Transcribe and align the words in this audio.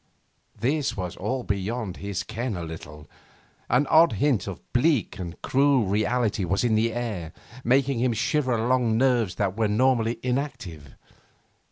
This 0.59 0.97
was 0.97 1.15
all 1.15 1.43
beyond 1.43 1.97
his 1.97 2.23
ken 2.23 2.57
a 2.57 2.63
little. 2.63 3.07
An 3.69 3.85
odd 3.85 4.13
hint 4.13 4.47
of 4.47 4.59
bleak 4.73 5.19
and 5.19 5.39
cruel 5.43 5.85
reality 5.85 6.43
was 6.43 6.63
in 6.63 6.73
the 6.73 6.91
air, 6.91 7.33
making 7.63 7.99
him 7.99 8.13
shiver 8.13 8.53
along 8.53 8.97
nerves 8.97 9.35
that 9.35 9.55
were 9.55 9.67
normally 9.67 10.17
inactive. 10.23 10.95